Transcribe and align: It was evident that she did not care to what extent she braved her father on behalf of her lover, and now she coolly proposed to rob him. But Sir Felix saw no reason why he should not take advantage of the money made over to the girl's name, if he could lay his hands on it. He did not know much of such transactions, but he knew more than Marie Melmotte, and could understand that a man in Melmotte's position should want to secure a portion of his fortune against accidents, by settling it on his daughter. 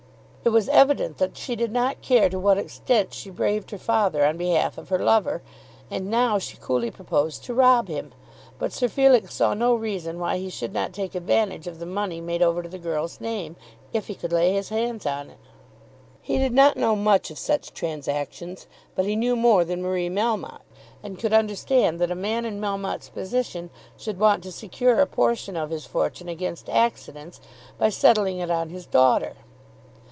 It 0.43 0.49
was 0.49 0.69
evident 0.69 1.19
that 1.19 1.37
she 1.37 1.55
did 1.55 1.71
not 1.71 2.01
care 2.01 2.27
to 2.27 2.39
what 2.39 2.57
extent 2.57 3.13
she 3.13 3.29
braved 3.29 3.69
her 3.69 3.77
father 3.77 4.25
on 4.25 4.37
behalf 4.39 4.79
of 4.79 4.89
her 4.89 4.97
lover, 4.97 5.43
and 5.91 6.09
now 6.09 6.39
she 6.39 6.57
coolly 6.57 6.89
proposed 6.89 7.43
to 7.43 7.53
rob 7.53 7.87
him. 7.87 8.11
But 8.57 8.73
Sir 8.73 8.87
Felix 8.87 9.35
saw 9.35 9.53
no 9.53 9.75
reason 9.75 10.17
why 10.17 10.37
he 10.39 10.49
should 10.49 10.73
not 10.73 10.93
take 10.93 11.13
advantage 11.13 11.67
of 11.67 11.77
the 11.77 11.85
money 11.85 12.19
made 12.21 12.41
over 12.41 12.63
to 12.63 12.67
the 12.67 12.79
girl's 12.79 13.21
name, 13.21 13.55
if 13.93 14.07
he 14.07 14.15
could 14.15 14.33
lay 14.33 14.51
his 14.51 14.69
hands 14.69 15.05
on 15.05 15.29
it. 15.29 15.37
He 16.23 16.39
did 16.39 16.53
not 16.53 16.75
know 16.75 16.95
much 16.95 17.29
of 17.29 17.37
such 17.37 17.71
transactions, 17.71 18.65
but 18.95 19.05
he 19.05 19.15
knew 19.15 19.35
more 19.35 19.63
than 19.63 19.83
Marie 19.83 20.09
Melmotte, 20.09 20.63
and 21.03 21.19
could 21.19 21.33
understand 21.33 21.99
that 21.99 22.09
a 22.09 22.15
man 22.15 22.45
in 22.45 22.59
Melmotte's 22.59 23.09
position 23.09 23.69
should 23.95 24.19
want 24.19 24.41
to 24.41 24.51
secure 24.51 25.01
a 25.01 25.05
portion 25.05 25.55
of 25.55 25.69
his 25.69 25.85
fortune 25.85 26.27
against 26.27 26.67
accidents, 26.67 27.39
by 27.77 27.89
settling 27.89 28.39
it 28.39 28.49
on 28.49 28.69
his 28.71 28.87
daughter. 28.87 29.35